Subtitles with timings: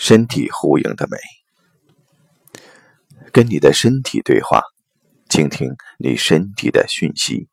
[0.00, 1.18] 身体呼应的美，
[3.32, 4.62] 跟你的身体对话，
[5.28, 7.48] 倾听你身体的讯息。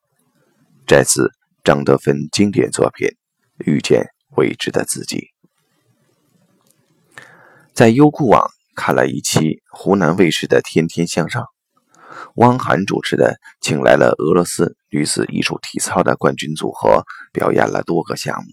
[0.85, 1.31] 摘自
[1.63, 3.07] 张德芬经典作品
[3.57, 5.31] 《遇见未知的自己》。
[7.73, 11.41] 在优酷网看了一期湖南卫视的《天天向上》，
[12.35, 18.51] 汪涵主持的，请来了俄罗斯女子艺术体操的冠军组合，表演了多个项目。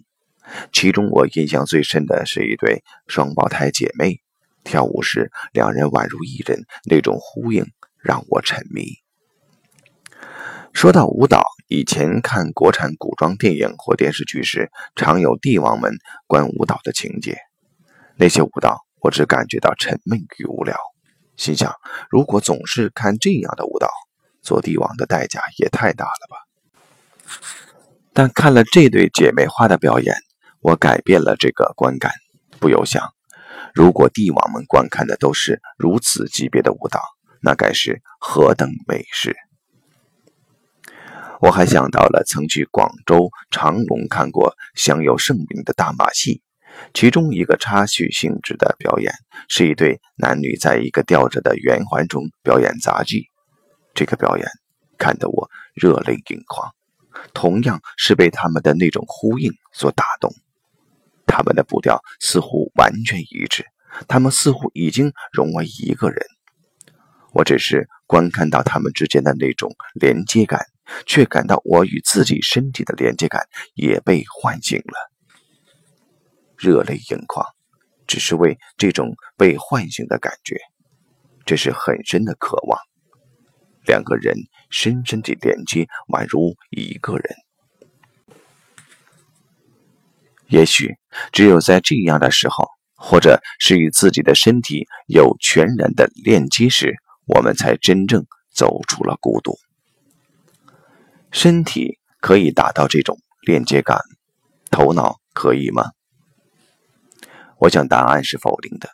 [0.73, 4.21] 其中我印象最深的是一对双胞胎姐妹
[4.65, 7.67] 跳舞时，两人宛如一人，那种呼应
[8.01, 8.85] 让我沉迷。
[10.73, 15.93] 说到舞蹈，以前看国产古装电影或电视剧时，常有帝王们
[16.27, 17.39] 观舞蹈的情节。
[18.17, 20.77] 那些舞蹈，我只感觉到沉闷与无聊，
[21.37, 21.75] 心想：
[22.09, 23.89] 如果总是看这样的舞蹈，
[24.43, 26.37] 做帝王的代价也太大了吧。
[28.13, 30.15] 但看了这对姐妹花的表演。
[30.63, 32.13] 我改变了这个观感，
[32.61, 33.03] 不由想：
[33.75, 37.01] 如果帝王们观看的都是如此级别的舞蹈，
[37.41, 39.35] 那该是何等美事！
[41.41, 46.43] 我还想到了曾去广州长隆看过享有盛名的大马戏，
[46.95, 49.13] 其中一个插叙性质的表演
[49.49, 53.27] 是一对男女在一个吊着的圆环中表演杂技，
[53.95, 54.47] 这个表演
[54.97, 56.73] 看得我热泪盈眶，
[57.35, 60.33] 同样是被他们的那种呼应所打动。
[61.33, 63.65] 他们的步调似乎完全一致，
[64.07, 66.23] 他们似乎已经融为一个人。
[67.33, 70.61] 我只是观看到他们之间的那种连接感，
[71.07, 75.11] 却感到我与自己身体的连接感也被唤醒了，
[76.59, 77.47] 热泪盈眶，
[78.07, 80.61] 只是为这种被唤醒的感觉。
[81.47, 82.79] 这是很深的渴望，
[83.87, 84.37] 两个人
[84.69, 87.35] 深深地连接，宛如一个人。
[90.53, 90.97] 也许
[91.33, 96.95] 只有在这样的时候，或者是与自己的身体有全然的链接时，
[97.27, 99.57] 我们才真正走出了孤独。
[101.31, 103.99] 身体可以达到这种链接感，
[104.71, 105.93] 头脑可以吗？
[107.59, 108.91] 我想答案是否定的。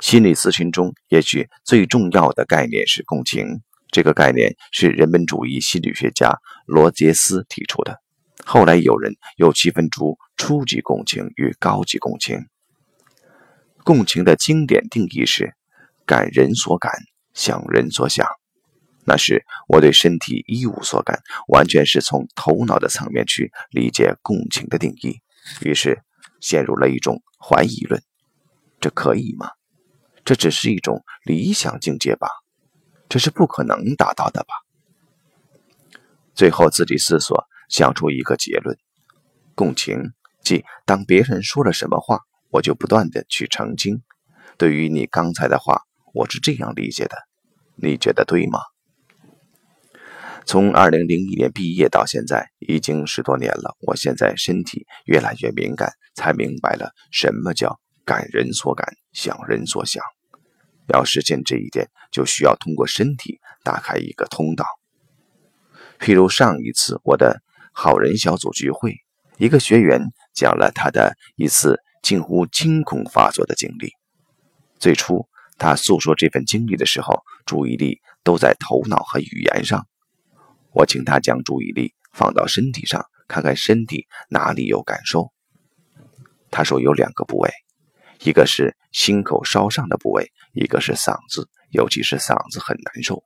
[0.00, 3.60] 心理咨询中，也许最重要的概念是共情。
[3.92, 8.00] 这个概念是人本主义心理学家罗杰斯提出的。
[8.44, 12.46] 后来有人又区分出初级共情与高级共情。
[13.84, 15.54] 共情的经典定义是：
[16.06, 16.92] 感人所感，
[17.32, 18.26] 想人所想。
[19.06, 25.20] 那时我对身体一无所感，完全是从头脑的层面去理解共情的定义，
[25.62, 26.02] 于是
[26.40, 28.02] 陷入了一种怀疑论：
[28.80, 29.50] 这可以吗？
[30.24, 32.28] 这只是一种理想境界吧？
[33.08, 34.54] 这是不可能达到的吧？
[36.34, 37.46] 最后自己思索。
[37.70, 38.76] 想出一个结论：
[39.54, 40.10] 共情，
[40.42, 42.18] 即当别人说了什么话，
[42.50, 44.02] 我就不断的去澄清。
[44.58, 45.82] 对于你刚才的话，
[46.12, 47.16] 我是这样理解的，
[47.76, 48.58] 你觉得对吗？
[50.44, 53.76] 从二零零一年毕业到现在，已经十多年了。
[53.86, 60.02] 我现在身体越来越敏感，才明白了什么叫感人所感，想人所想。
[60.88, 64.64] 要实现这一点，就需要通过身体打开一个通道。
[66.00, 67.40] 譬如上一次我的。
[67.72, 68.96] 好人小组聚会，
[69.38, 70.02] 一个学员
[70.34, 73.92] 讲了他的一次近乎惊恐发作的经历。
[74.78, 79.86] 最初，他诉说这份经历的时候，注意力都在头脑和语言上。
[80.72, 85.32] 我请他将注意力放到身体上，看看身体哪里有感受。
[86.50, 87.50] 他说有两个部位，
[88.20, 93.24] 一个是心口稍上的部位，一个是嗓子，尤其是嗓子很难受。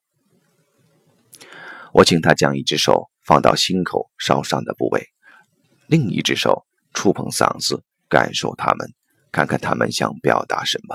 [1.94, 3.10] 我请他将一只手。
[3.26, 5.08] 放到心口烧伤的部位，
[5.86, 8.92] 另一只手触碰嗓子，感受他们，
[9.32, 10.94] 看看他们想表达什么。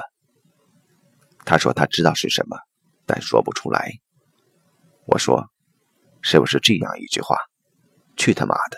[1.44, 2.56] 他说他知道是什么，
[3.08, 3.94] 但说不出来。
[5.08, 5.50] 我说，
[6.22, 7.36] 是不是这样一句话？
[8.16, 8.78] 去他妈的！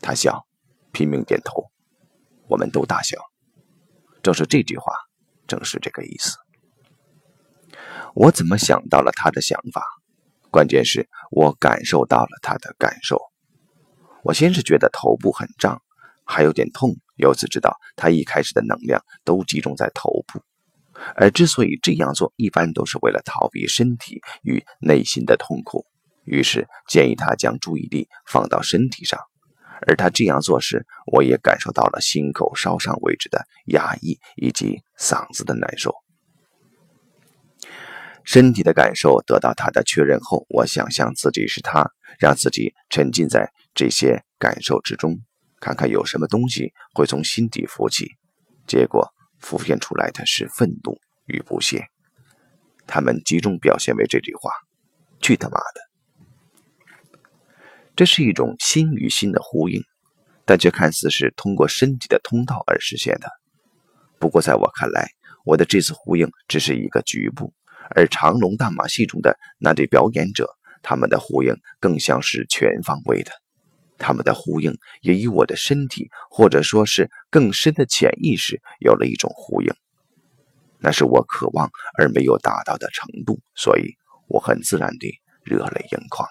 [0.00, 0.46] 他笑，
[0.90, 1.70] 拼命点头，
[2.48, 3.18] 我们都大笑。
[4.22, 4.90] 正是这句话，
[5.46, 6.38] 正是这个意思。
[8.14, 9.84] 我怎么想到了他的想法？
[10.50, 13.20] 关键是我感受到了他的感受。
[14.22, 15.80] 我先是觉得头部很胀，
[16.24, 20.42] 还有点痛，由此知道他一开始的能量都集中在头部。
[21.14, 25.86] 而之所以这样做，一般都是为了逃避身体与内心的痛苦。
[26.24, 29.20] 于是建议他将注意力放到身体上。
[29.86, 35.94] 而他这样做时，我也感受到了心口稍上位置的压抑以及嗓子的难受。
[38.30, 41.90] 身体的感受得到他的确认后，我想象自己是他，
[42.20, 45.16] 让自己沉浸在这些感受之中，
[45.60, 48.16] 看看有什么东西会从心底浮起。
[48.66, 51.86] 结果浮现出来的是愤怒与不屑，
[52.86, 54.50] 他们集中表现为这句话
[55.22, 57.18] ：“去他妈的！”
[57.96, 59.82] 这是一种心与心的呼应，
[60.44, 63.30] 但却看似是通过身体的通道而实现的。
[64.18, 65.08] 不过，在我看来，
[65.46, 67.54] 我的这次呼应只是一个局部，
[67.94, 70.48] 而长龙大马戏中的那对表演者，
[70.82, 73.32] 他们的呼应更像是全方位的。
[73.98, 79.74] 他们的呼应也与我的身体，或者说是更深的潜意识，有了一种呼应。
[80.78, 81.68] 那是我渴望
[81.98, 83.96] 而没有达到的程度，所以
[84.28, 86.28] 我很自然地热泪盈眶。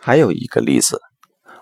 [0.00, 0.98] 还有一个例子，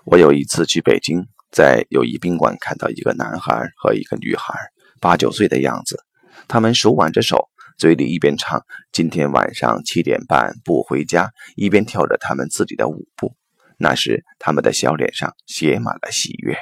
[0.05, 4.53] 我有一次去北京，在友谊宾馆看到一个男孩和一个女孩，
[5.01, 5.99] 八九岁的样子，
[6.47, 7.49] 他们手挽着手。
[7.77, 13.35] 嘴里一边唱“今天晚上七点半不回家”，一边跳着他们自己的舞步。
[13.77, 16.55] 那时，他们的小脸上写满了喜悦。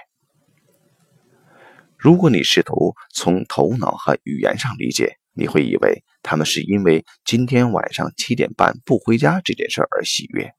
[1.98, 10.54] 如果你试图从头脑和语言上理解，你会以为他们是因为今天晚上七点半不回家这件事而喜悦。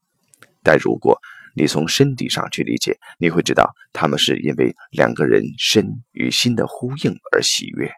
[0.61, 1.19] 但如果
[1.55, 7.91] 你从身体上去理解，你会知道他们是因为两个人身与心的呼应而喜悦。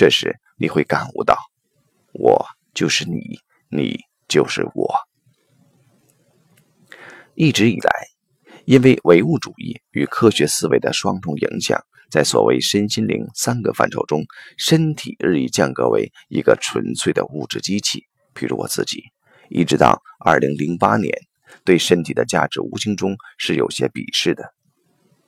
[0.00, 1.36] 这时，你会感悟到。
[2.14, 3.38] 我就是你，
[3.68, 4.94] 你就是我。
[7.34, 7.90] 一直以来，
[8.64, 11.78] 因为唯物主义与科学思维的双重影响，
[12.10, 14.22] 在所谓身心灵三个范畴中，
[14.56, 18.06] 身体日益降格为一个纯粹的物质机器。
[18.34, 19.02] 譬如我自己，
[19.50, 21.12] 一直到二零零八年，
[21.62, 24.54] 对身体的价值无形中是有些鄙视的，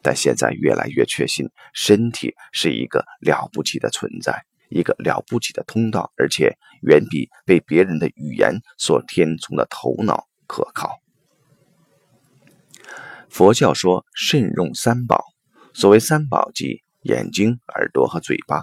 [0.01, 4.47] 但现在越来越确信，身体是一个了不起的存在。
[4.73, 10.99] 一个了不起的通道，而且远比被别人的语言所填充的头脑可靠。
[13.29, 15.25] 佛教说慎用三宝，
[15.73, 18.63] 所谓三宝即眼睛、耳朵和嘴巴。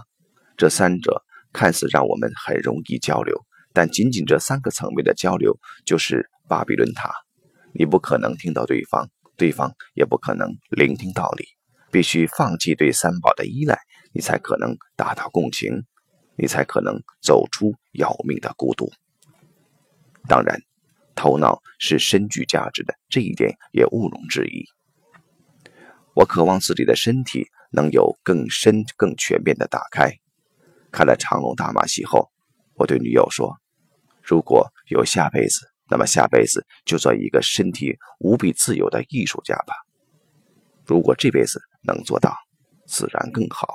[0.57, 1.23] 这三者
[1.53, 7.11] 看似让我们很容易交流，但仅仅这三个层面的交流就是巴比伦塔。
[7.73, 11.45] 你不可能听到对方，对方也不可能聆听道理。
[11.91, 13.79] 必须放弃对三宝的依赖，
[14.13, 15.85] 你才可能达到共情。
[16.39, 18.89] 你才可能走出要命的孤独。
[20.25, 20.61] 当然，
[21.13, 24.63] 头脑是深具价值的，这一点也毋庸置疑。
[26.13, 30.13] 我渴望自己的身体能有更深、更全面的打开。
[30.91, 32.31] 看了长隆大马戏后，
[32.75, 33.57] 我对女友说
[34.23, 39.73] ：“如果有下辈子，那么下辈子就做一个身体无比自由的艺术家吧。
[40.85, 42.33] 如果这辈子能做到，
[42.87, 43.67] 自然更好。”